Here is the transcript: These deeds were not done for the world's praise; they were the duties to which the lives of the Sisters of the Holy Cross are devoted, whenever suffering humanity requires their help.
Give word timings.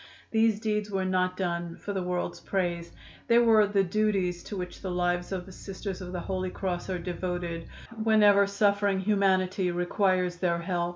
These 0.31 0.59
deeds 0.59 0.89
were 0.89 1.05
not 1.05 1.37
done 1.37 1.75
for 1.75 1.93
the 1.93 2.01
world's 2.01 2.39
praise; 2.39 2.91
they 3.27 3.37
were 3.37 3.67
the 3.67 3.83
duties 3.83 4.41
to 4.45 4.57
which 4.57 4.81
the 4.81 4.89
lives 4.89 5.31
of 5.31 5.45
the 5.45 5.51
Sisters 5.51 6.01
of 6.01 6.11
the 6.11 6.21
Holy 6.21 6.49
Cross 6.49 6.89
are 6.89 6.97
devoted, 6.97 7.67
whenever 8.03 8.47
suffering 8.47 9.01
humanity 9.01 9.69
requires 9.69 10.37
their 10.37 10.57
help. 10.57 10.89